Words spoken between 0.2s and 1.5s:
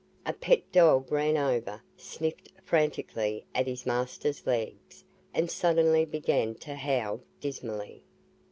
A pet dog ran